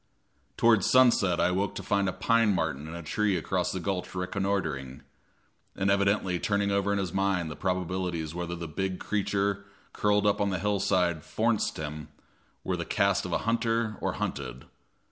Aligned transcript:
Toward 0.57 0.83
sunset 0.83 1.39
I 1.39 1.49
awoke 1.49 1.75
to 1.75 1.83
find 1.83 2.09
a 2.09 2.11
pine 2.11 2.55
martin 2.55 2.87
in 2.87 2.95
a 2.95 3.03
tree 3.03 3.37
across 3.37 3.71
the 3.71 3.79
gulch 3.79 4.15
reconnoitering, 4.15 5.03
and 5.75 5.91
evidently 5.91 6.39
turning 6.39 6.71
over 6.71 6.91
in 6.91 6.97
his 6.97 7.13
mind 7.13 7.51
the 7.51 7.55
probabilities 7.55 8.33
whether 8.33 8.55
the 8.55 8.67
big 8.67 8.97
creature 8.99 9.63
curled 9.93 10.25
up 10.25 10.41
on 10.41 10.49
the 10.49 10.57
hillside 10.57 11.21
"forninst" 11.23 11.77
him 11.77 12.07
were 12.63 12.73
of 12.73 12.79
the 12.79 12.85
cast 12.85 13.25
of 13.27 13.31
hunter 13.31 13.97
or 14.01 14.13
hunted. 14.13 14.65